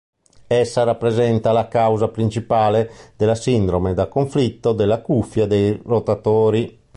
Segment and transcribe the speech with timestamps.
[0.47, 6.79] Essa rappresenta la causa principale della sindrome da conflitto della cuffia dei rotatori.